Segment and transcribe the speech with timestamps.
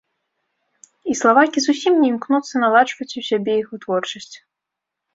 [1.11, 4.35] І славакі зусім не імкнуцца наладжваць у сябе іх вытворчасць.